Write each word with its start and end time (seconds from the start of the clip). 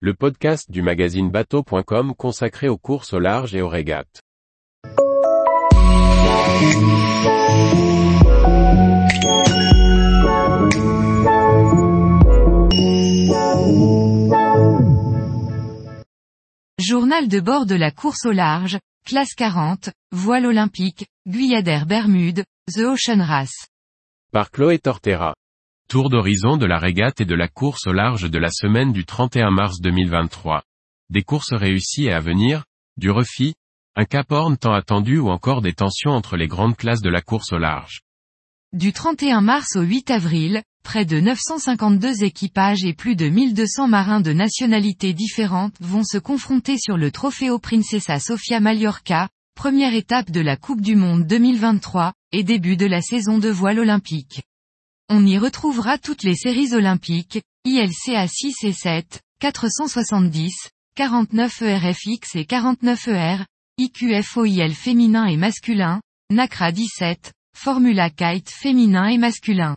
le 0.00 0.12
podcast 0.12 0.70
du 0.70 0.82
magazine 0.82 1.30
bateau.com 1.30 2.14
consacré 2.14 2.68
aux 2.68 2.76
courses 2.76 3.14
au 3.14 3.18
large 3.18 3.54
et 3.54 3.62
aux 3.62 3.68
régates. 3.68 4.20
Journal 16.78 17.28
de 17.28 17.40
bord 17.40 17.64
de 17.64 17.74
la 17.74 17.90
course 17.90 18.26
au 18.26 18.32
large, 18.32 18.78
classe 19.06 19.34
40, 19.34 19.88
voile 20.12 20.44
olympique, 20.44 21.06
Guyadère 21.26 21.86
Bermude, 21.86 22.44
The 22.70 22.80
Ocean 22.80 23.22
Race. 23.22 23.66
Par 24.30 24.50
Chloé 24.50 24.78
Tortera. 24.78 25.34
Tour 25.88 26.10
d'horizon 26.10 26.56
de 26.56 26.66
la 26.66 26.80
régate 26.80 27.20
et 27.20 27.24
de 27.24 27.36
la 27.36 27.46
course 27.46 27.86
au 27.86 27.92
large 27.92 28.28
de 28.28 28.38
la 28.38 28.50
semaine 28.50 28.92
du 28.92 29.04
31 29.04 29.52
mars 29.52 29.80
2023. 29.80 30.64
Des 31.10 31.22
courses 31.22 31.52
réussies 31.52 32.06
et 32.06 32.12
à 32.12 32.18
venir, 32.18 32.64
du 32.96 33.08
refit, 33.08 33.54
un 33.94 34.04
cap 34.04 34.32
horn 34.32 34.56
tant 34.56 34.72
attendu 34.72 35.18
ou 35.18 35.28
encore 35.28 35.62
des 35.62 35.74
tensions 35.74 36.10
entre 36.10 36.36
les 36.36 36.48
grandes 36.48 36.76
classes 36.76 37.02
de 37.02 37.08
la 37.08 37.22
course 37.22 37.52
au 37.52 37.58
large. 37.58 38.00
Du 38.72 38.92
31 38.92 39.40
mars 39.42 39.76
au 39.76 39.82
8 39.82 40.10
avril, 40.10 40.62
près 40.82 41.04
de 41.04 41.20
952 41.20 42.24
équipages 42.24 42.84
et 42.84 42.92
plus 42.92 43.14
de 43.14 43.28
1200 43.28 43.86
marins 43.86 44.20
de 44.20 44.32
nationalités 44.32 45.12
différentes 45.12 45.76
vont 45.78 46.02
se 46.02 46.18
confronter 46.18 46.78
sur 46.78 46.96
le 46.96 47.12
Trofeo 47.12 47.60
Princesa 47.60 48.18
Sofia 48.18 48.58
Mallorca, 48.58 49.28
première 49.54 49.94
étape 49.94 50.32
de 50.32 50.40
la 50.40 50.56
Coupe 50.56 50.80
du 50.80 50.96
Monde 50.96 51.28
2023, 51.28 52.12
et 52.32 52.42
début 52.42 52.76
de 52.76 52.86
la 52.86 53.02
saison 53.02 53.38
de 53.38 53.50
voile 53.50 53.78
olympique. 53.78 54.42
On 55.08 55.24
y 55.24 55.38
retrouvera 55.38 55.98
toutes 55.98 56.24
les 56.24 56.34
séries 56.34 56.74
olympiques, 56.74 57.40
ILCA 57.64 58.26
6 58.26 58.64
et 58.64 58.72
7, 58.72 59.20
470, 59.38 60.52
49 60.96 61.62
ERFX 61.62 62.34
et 62.34 62.44
49 62.44 63.08
ER, 63.08 63.36
IQFOIL 63.78 64.74
féminin 64.74 65.26
et 65.26 65.36
masculin, 65.36 66.00
NACRA 66.32 66.72
17, 66.72 67.32
Formula 67.56 68.10
Kite 68.10 68.50
féminin 68.50 69.06
et 69.06 69.18
masculin. 69.18 69.76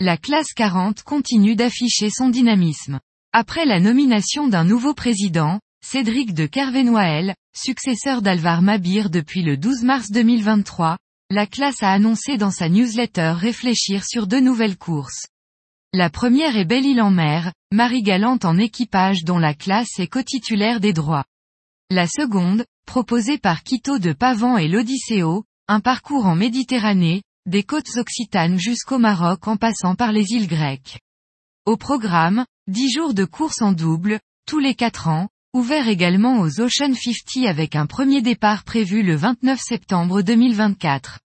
La 0.00 0.18
classe 0.18 0.52
40 0.54 1.02
continue 1.02 1.56
d'afficher 1.56 2.10
son 2.10 2.28
dynamisme. 2.28 3.00
Après 3.32 3.64
la 3.64 3.80
nomination 3.80 4.48
d'un 4.48 4.64
nouveau 4.64 4.92
président, 4.92 5.60
Cédric 5.82 6.34
de 6.34 6.44
Kervenoël, 6.44 7.34
successeur 7.56 8.20
d'Alvar 8.20 8.60
Mabir 8.60 9.08
depuis 9.08 9.40
le 9.40 9.56
12 9.56 9.82
mars 9.82 10.10
2023, 10.10 10.98
la 11.30 11.46
classe 11.46 11.82
a 11.82 11.92
annoncé 11.92 12.36
dans 12.36 12.52
sa 12.52 12.68
newsletter 12.68 13.34
réfléchir 13.36 14.04
sur 14.04 14.28
deux 14.28 14.40
nouvelles 14.40 14.78
courses. 14.78 15.26
La 15.92 16.08
première 16.08 16.56
est 16.56 16.64
Belle-Île 16.64 17.02
en 17.02 17.10
mer, 17.10 17.52
Marie 17.72 18.02
Galante 18.02 18.44
en 18.44 18.56
équipage 18.58 19.24
dont 19.24 19.38
la 19.38 19.54
classe 19.54 19.98
est 19.98 20.06
co-titulaire 20.06 20.78
des 20.78 20.92
droits. 20.92 21.24
La 21.90 22.06
seconde, 22.06 22.64
proposée 22.86 23.38
par 23.38 23.64
Quito 23.64 23.98
de 23.98 24.12
Pavan 24.12 24.56
et 24.56 24.68
l'Odysseo, 24.68 25.44
un 25.66 25.80
parcours 25.80 26.26
en 26.26 26.36
Méditerranée, 26.36 27.22
des 27.46 27.64
côtes 27.64 27.96
occitanes 27.96 28.58
jusqu'au 28.58 28.98
Maroc 28.98 29.48
en 29.48 29.56
passant 29.56 29.96
par 29.96 30.12
les 30.12 30.30
îles 30.32 30.48
grecques. 30.48 31.00
Au 31.64 31.76
programme, 31.76 32.44
10 32.68 32.92
jours 32.92 33.14
de 33.14 33.24
course 33.24 33.62
en 33.62 33.72
double, 33.72 34.20
tous 34.46 34.60
les 34.60 34.76
4 34.76 35.08
ans, 35.08 35.28
ouvert 35.56 35.88
également 35.88 36.40
aux 36.40 36.60
Ocean 36.60 36.92
50 36.92 37.46
avec 37.46 37.76
un 37.76 37.86
premier 37.86 38.20
départ 38.20 38.62
prévu 38.62 39.02
le 39.02 39.16
29 39.16 39.58
septembre 39.58 40.20
2024. 40.20 41.20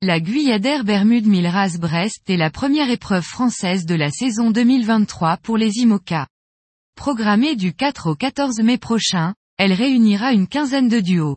La 0.00 0.18
Guyadère 0.18 0.82
Bermude 0.82 1.26
Milraz 1.26 1.76
Brest 1.78 2.30
est 2.30 2.38
la 2.38 2.48
première 2.48 2.88
épreuve 2.88 3.22
française 3.22 3.84
de 3.84 3.94
la 3.94 4.10
saison 4.10 4.50
2023 4.50 5.36
pour 5.36 5.58
les 5.58 5.80
IMOCA. 5.80 6.26
Programmée 6.96 7.54
du 7.54 7.74
4 7.74 8.12
au 8.12 8.14
14 8.14 8.60
mai 8.60 8.78
prochain, 8.78 9.34
elle 9.58 9.74
réunira 9.74 10.32
une 10.32 10.48
quinzaine 10.48 10.88
de 10.88 11.00
duos. 11.00 11.36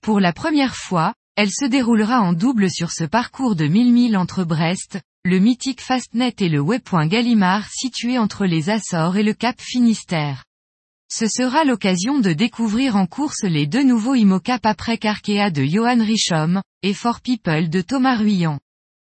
Pour 0.00 0.20
la 0.20 0.32
première 0.32 0.76
fois, 0.76 1.12
elle 1.34 1.50
se 1.50 1.64
déroulera 1.64 2.20
en 2.20 2.34
double 2.34 2.70
sur 2.70 2.92
ce 2.92 3.02
parcours 3.02 3.56
de 3.56 3.66
1000 3.66 3.92
milles 3.92 4.16
entre 4.16 4.44
Brest, 4.44 5.00
le 5.24 5.40
mythique 5.40 5.80
Fastnet 5.80 6.36
et 6.38 6.48
le 6.48 6.60
waypoint 6.60 7.08
Gallimard 7.08 7.66
situé 7.68 8.16
entre 8.16 8.46
les 8.46 8.70
Açores 8.70 9.16
et 9.16 9.24
le 9.24 9.34
Cap 9.34 9.60
Finistère. 9.60 10.44
Ce 11.14 11.26
sera 11.26 11.64
l'occasion 11.64 12.20
de 12.20 12.32
découvrir 12.32 12.96
en 12.96 13.06
course 13.06 13.42
les 13.42 13.66
deux 13.66 13.84
nouveaux 13.84 14.14
IMOCAP 14.14 14.64
après 14.64 14.98
Arkea 15.02 15.50
de 15.50 15.62
Johan 15.62 16.02
Richom, 16.02 16.62
et 16.82 16.94
For 16.94 17.20
People 17.20 17.68
de 17.68 17.82
Thomas 17.82 18.16
Ruyant. 18.16 18.60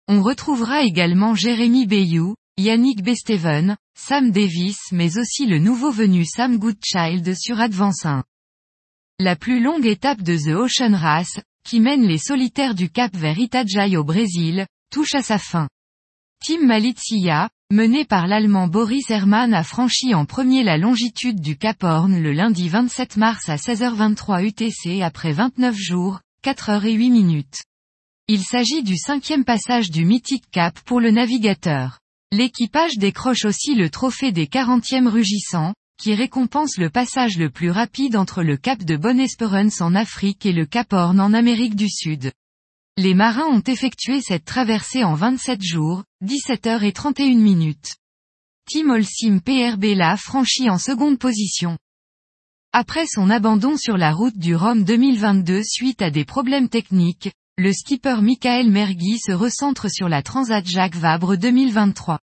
On 0.08 0.20
retrouvera 0.20 0.82
également 0.82 1.36
Jérémy 1.36 1.86
Bayou, 1.86 2.34
Yannick 2.58 3.04
Besteven, 3.04 3.76
Sam 3.96 4.32
Davis 4.32 4.80
mais 4.90 5.18
aussi 5.18 5.46
le 5.46 5.60
nouveau 5.60 5.92
venu 5.92 6.24
Sam 6.24 6.58
Goodchild 6.58 7.32
sur 7.36 7.60
Advance 7.60 8.04
1. 8.04 8.24
La 9.20 9.36
plus 9.36 9.62
longue 9.62 9.86
étape 9.86 10.20
de 10.20 10.36
The 10.36 10.56
Ocean 10.56 10.96
Race, 10.96 11.38
qui 11.64 11.78
mène 11.78 12.02
les 12.02 12.18
solitaires 12.18 12.74
du 12.74 12.90
Cap 12.90 13.14
vers 13.14 13.38
Itajaí 13.38 13.96
au 13.96 14.02
Brésil, 14.02 14.66
touche 14.90 15.14
à 15.14 15.22
sa 15.22 15.38
fin. 15.38 15.68
Team 16.44 16.66
Malizia, 16.66 17.50
mené 17.74 18.04
par 18.04 18.28
l'Allemand 18.28 18.68
Boris 18.68 19.10
Hermann 19.10 19.52
a 19.52 19.64
franchi 19.64 20.14
en 20.14 20.26
premier 20.26 20.62
la 20.62 20.78
longitude 20.78 21.40
du 21.40 21.56
Cap 21.56 21.82
Horn 21.82 22.22
le 22.22 22.32
lundi 22.32 22.68
27 22.68 23.16
mars 23.16 23.48
à 23.48 23.56
16h23 23.56 24.44
UTC 24.44 25.02
après 25.02 25.32
29 25.32 25.74
jours, 25.76 26.20
4 26.42 26.70
heures 26.70 26.84
et 26.84 26.92
8 26.92 27.10
minutes. 27.10 27.64
Il 28.28 28.44
s'agit 28.44 28.84
du 28.84 28.96
cinquième 28.96 29.44
passage 29.44 29.90
du 29.90 30.04
mythique 30.04 30.44
Cap 30.52 30.78
pour 30.84 31.00
le 31.00 31.10
navigateur. 31.10 31.98
L'équipage 32.30 32.96
décroche 32.96 33.44
aussi 33.44 33.74
le 33.74 33.90
trophée 33.90 34.30
des 34.30 34.46
40e 34.46 35.08
rugissants, 35.08 35.74
qui 36.00 36.14
récompense 36.14 36.78
le 36.78 36.90
passage 36.90 37.38
le 37.38 37.50
plus 37.50 37.72
rapide 37.72 38.14
entre 38.14 38.44
le 38.44 38.56
Cap 38.56 38.84
de 38.84 38.96
Bonne-Espérance 38.96 39.80
en 39.80 39.96
Afrique 39.96 40.46
et 40.46 40.52
le 40.52 40.64
Cap 40.64 40.92
Horn 40.92 41.18
en 41.18 41.34
Amérique 41.34 41.74
du 41.74 41.88
Sud. 41.88 42.30
Les 42.96 43.14
marins 43.14 43.48
ont 43.48 43.62
effectué 43.66 44.20
cette 44.20 44.44
traversée 44.44 45.02
en 45.02 45.14
27 45.14 45.60
jours, 45.60 46.04
17 46.20 46.68
heures 46.68 46.84
et 46.84 46.92
31 46.92 47.34
minutes. 47.34 47.96
Tim 48.70 48.88
Olsim 48.88 49.40
PRB 49.40 49.96
l'a 49.96 50.16
franchi 50.16 50.70
en 50.70 50.78
seconde 50.78 51.18
position. 51.18 51.76
Après 52.72 53.06
son 53.08 53.30
abandon 53.30 53.76
sur 53.76 53.96
la 53.96 54.12
route 54.12 54.38
du 54.38 54.54
Rhum 54.54 54.84
2022 54.84 55.62
suite 55.64 56.02
à 56.02 56.12
des 56.12 56.24
problèmes 56.24 56.68
techniques, 56.68 57.32
le 57.58 57.72
skipper 57.72 58.22
Michael 58.22 58.70
Mergui 58.70 59.18
se 59.18 59.32
recentre 59.32 59.90
sur 59.90 60.08
la 60.08 60.22
Transat 60.22 60.64
Jacques 60.64 60.94
Vabre 60.94 61.36
2023. 61.36 62.20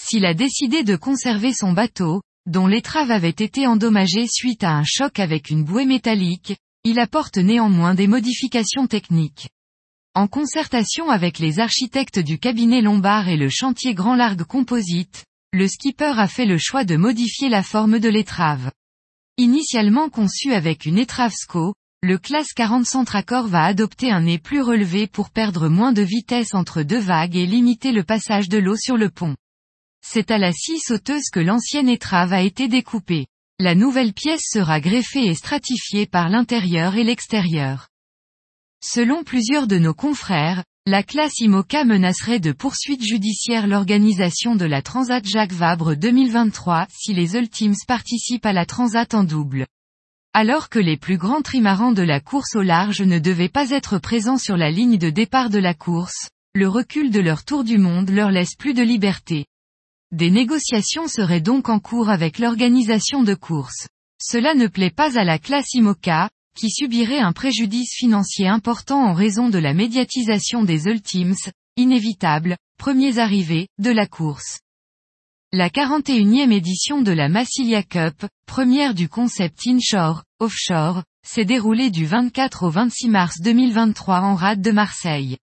S'il 0.00 0.24
a 0.24 0.32
décidé 0.32 0.84
de 0.84 0.96
conserver 0.96 1.52
son 1.52 1.74
bateau, 1.74 2.22
dont 2.46 2.66
l'étrave 2.66 3.10
avait 3.10 3.28
été 3.28 3.66
endommagée 3.66 4.26
suite 4.26 4.64
à 4.64 4.72
un 4.72 4.84
choc 4.84 5.18
avec 5.18 5.50
une 5.50 5.64
bouée 5.64 5.84
métallique, 5.84 6.56
il 6.84 6.98
apporte 6.98 7.36
néanmoins 7.36 7.94
des 7.94 8.06
modifications 8.06 8.86
techniques. 8.86 9.50
En 10.18 10.26
concertation 10.26 11.10
avec 11.10 11.38
les 11.38 11.60
architectes 11.60 12.18
du 12.18 12.40
cabinet 12.40 12.80
Lombard 12.80 13.28
et 13.28 13.36
le 13.36 13.48
chantier 13.48 13.94
Grand 13.94 14.16
Largue 14.16 14.42
Composite, 14.42 15.24
le 15.52 15.68
skipper 15.68 16.18
a 16.18 16.26
fait 16.26 16.44
le 16.44 16.58
choix 16.58 16.82
de 16.82 16.96
modifier 16.96 17.48
la 17.48 17.62
forme 17.62 18.00
de 18.00 18.08
l'étrave. 18.08 18.72
Initialement 19.36 20.08
conçu 20.08 20.52
avec 20.52 20.86
une 20.86 20.98
étrave 20.98 21.30
SCO, 21.32 21.72
le 22.02 22.18
classe 22.18 22.52
40 22.52 22.84
Centracor 22.84 23.46
va 23.46 23.62
adopter 23.62 24.10
un 24.10 24.22
nez 24.22 24.38
plus 24.38 24.60
relevé 24.60 25.06
pour 25.06 25.30
perdre 25.30 25.68
moins 25.68 25.92
de 25.92 26.02
vitesse 26.02 26.52
entre 26.52 26.82
deux 26.82 26.98
vagues 26.98 27.36
et 27.36 27.46
limiter 27.46 27.92
le 27.92 28.02
passage 28.02 28.48
de 28.48 28.58
l'eau 28.58 28.74
sur 28.74 28.96
le 28.96 29.10
pont. 29.10 29.36
C'est 30.04 30.32
à 30.32 30.38
la 30.38 30.50
scie 30.50 30.80
sauteuse 30.80 31.30
que 31.32 31.38
l'ancienne 31.38 31.88
étrave 31.88 32.32
a 32.32 32.42
été 32.42 32.66
découpée. 32.66 33.28
La 33.60 33.76
nouvelle 33.76 34.14
pièce 34.14 34.48
sera 34.50 34.80
greffée 34.80 35.26
et 35.26 35.36
stratifiée 35.36 36.06
par 36.06 36.28
l'intérieur 36.28 36.96
et 36.96 37.04
l'extérieur. 37.04 37.86
Selon 38.80 39.24
plusieurs 39.24 39.66
de 39.66 39.76
nos 39.76 39.92
confrères, 39.92 40.64
la 40.86 41.02
classe 41.02 41.40
IMOCA 41.40 41.84
menacerait 41.84 42.38
de 42.38 42.52
poursuites 42.52 43.04
judiciaires 43.04 43.66
l'organisation 43.66 44.54
de 44.54 44.64
la 44.64 44.82
Transat 44.82 45.24
Jacques 45.26 45.52
Vabre 45.52 45.96
2023 45.96 46.86
si 46.88 47.12
les 47.12 47.34
Ultimes 47.34 47.74
participent 47.88 48.46
à 48.46 48.52
la 48.52 48.66
Transat 48.66 49.12
en 49.14 49.24
double. 49.24 49.66
Alors 50.32 50.68
que 50.68 50.78
les 50.78 50.96
plus 50.96 51.18
grands 51.18 51.42
trimarans 51.42 51.90
de 51.90 52.02
la 52.02 52.20
course 52.20 52.54
au 52.54 52.62
large 52.62 53.02
ne 53.02 53.18
devaient 53.18 53.48
pas 53.48 53.70
être 53.70 53.98
présents 53.98 54.38
sur 54.38 54.56
la 54.56 54.70
ligne 54.70 54.96
de 54.96 55.10
départ 55.10 55.50
de 55.50 55.58
la 55.58 55.74
course, 55.74 56.28
le 56.54 56.68
recul 56.68 57.10
de 57.10 57.20
leur 57.20 57.44
tour 57.44 57.64
du 57.64 57.78
monde 57.78 58.10
leur 58.10 58.30
laisse 58.30 58.54
plus 58.54 58.74
de 58.74 58.82
liberté. 58.82 59.46
Des 60.12 60.30
négociations 60.30 61.08
seraient 61.08 61.40
donc 61.40 61.68
en 61.68 61.80
cours 61.80 62.10
avec 62.10 62.38
l'organisation 62.38 63.24
de 63.24 63.34
course. 63.34 63.88
Cela 64.22 64.54
ne 64.54 64.68
plaît 64.68 64.90
pas 64.90 65.18
à 65.18 65.24
la 65.24 65.38
classe 65.38 65.74
IMOCA, 65.74 66.30
qui 66.58 66.70
subirait 66.70 67.20
un 67.20 67.32
préjudice 67.32 67.94
financier 67.94 68.48
important 68.48 69.00
en 69.00 69.14
raison 69.14 69.48
de 69.48 69.58
la 69.58 69.74
médiatisation 69.74 70.64
des 70.64 70.86
Ultimes, 70.86 71.36
inévitable, 71.76 72.56
premiers 72.78 73.18
arrivés, 73.18 73.68
de 73.78 73.90
la 73.90 74.08
course. 74.08 74.58
La 75.52 75.70
41e 75.70 76.50
édition 76.50 77.00
de 77.00 77.12
la 77.12 77.28
Massilia 77.28 77.84
Cup, 77.84 78.26
première 78.44 78.94
du 78.94 79.08
concept 79.08 79.68
inshore, 79.68 80.24
offshore, 80.40 81.04
s'est 81.24 81.44
déroulée 81.44 81.90
du 81.90 82.06
24 82.06 82.64
au 82.64 82.70
26 82.70 83.08
mars 83.08 83.40
2023 83.40 84.22
en 84.22 84.34
rade 84.34 84.60
de 84.60 84.72
Marseille. 84.72 85.36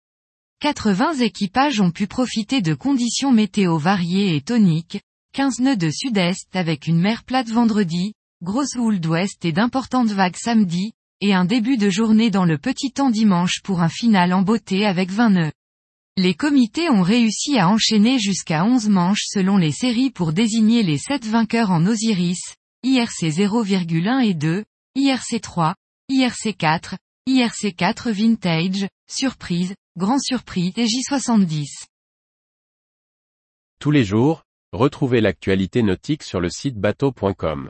80 0.62 1.20
équipages 1.20 1.80
ont 1.80 1.92
pu 1.92 2.08
profiter 2.08 2.62
de 2.62 2.74
conditions 2.74 3.32
météo 3.32 3.78
variées 3.78 4.36
et 4.36 4.42
toniques, 4.42 5.00
15 5.34 5.60
nœuds 5.60 5.78
de 5.78 5.92
sud-est 5.92 6.56
avec 6.56 6.88
une 6.88 7.00
mer 7.00 7.24
plate 7.24 7.50
vendredi, 7.50 8.14
grosse 8.42 8.76
houle 8.76 9.00
d'ouest 9.00 9.46
et 9.46 9.52
d'importantes 9.52 10.10
vagues 10.10 10.38
samedi, 10.38 10.94
et 11.26 11.34
un 11.34 11.46
début 11.46 11.78
de 11.78 11.90
journée 11.90 12.30
dans 12.30 12.44
le 12.44 12.58
petit 12.58 12.92
temps 12.92 13.10
dimanche 13.10 13.62
pour 13.64 13.82
un 13.82 13.88
final 13.88 14.34
en 14.34 14.42
beauté 14.42 14.86
avec 14.86 15.10
20 15.10 15.30
nœuds. 15.30 15.52
Les 16.18 16.34
comités 16.34 16.90
ont 16.90 17.02
réussi 17.02 17.58
à 17.58 17.70
enchaîner 17.70 18.20
jusqu'à 18.20 18.66
11 18.66 18.90
manches 18.90 19.24
selon 19.28 19.56
les 19.56 19.72
séries 19.72 20.12
pour 20.12 20.34
désigner 20.34 20.84
les 20.84 20.98
7 20.98 21.26
vainqueurs 21.26 21.72
en 21.72 21.86
Osiris, 21.86 22.56
IRC 22.84 23.30
0,1 23.30 24.22
et 24.22 24.34
2, 24.34 24.66
IRC 24.96 25.40
3, 25.42 25.76
IRC 26.10 26.58
4, 26.58 26.98
IRC 27.28 27.74
4 27.74 28.12
Vintage, 28.12 28.86
Surprise, 29.10 29.76
Grand 29.98 30.20
Surpris 30.20 30.74
et 30.76 30.88
J70. 30.88 31.86
Tous 33.80 33.92
les 33.92 34.04
jours, 34.04 34.44
retrouvez 34.74 35.22
l'actualité 35.22 35.84
nautique 35.84 36.24
sur 36.24 36.42
le 36.42 36.50
site 36.50 36.76
bateau.com. 36.76 37.70